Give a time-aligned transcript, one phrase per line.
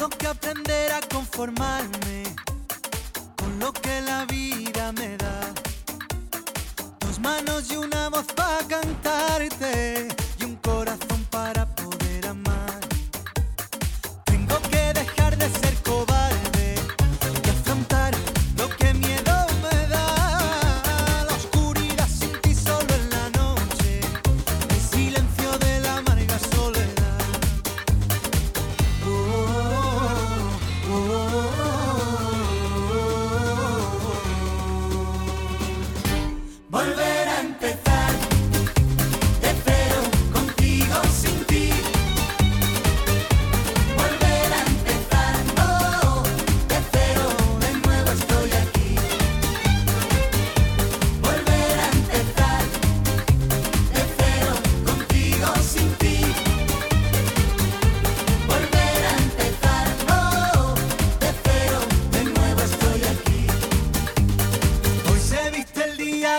[0.00, 2.22] Tengo que aprender a conformarme
[3.36, 5.52] con lo que la vida me da.
[7.00, 10.08] Dos manos y una voz para cantarte
[10.38, 11.19] y un corazón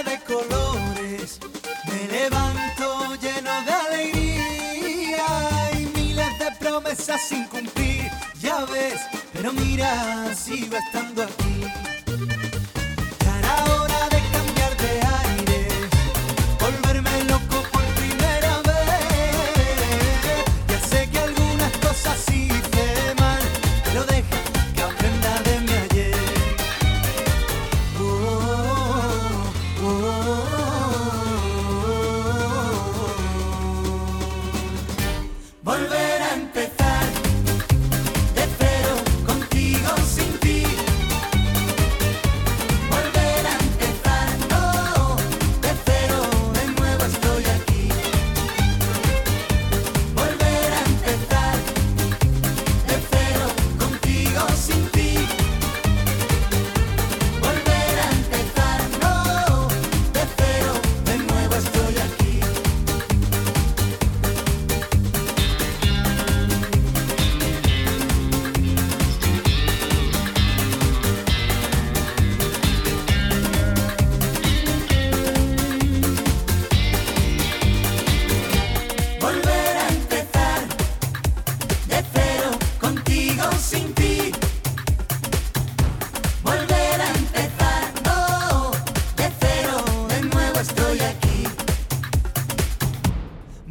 [0.03, 1.39] de colores,
[1.87, 5.25] me levanto lleno de alegría
[5.73, 8.09] y miles de promesas sin cumplir,
[8.41, 8.99] ya ves,
[9.33, 11.65] pero mira, sigo estando aquí.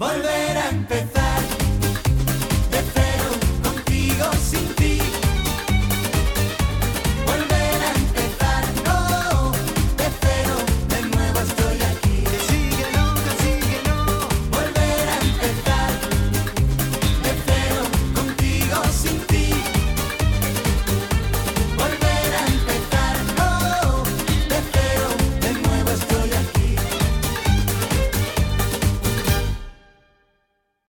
[0.01, 1.20] volver a empezar.